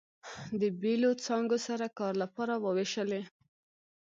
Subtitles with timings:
[0.61, 3.21] د بېلو څانګو سره کار لپاره ووېشلې.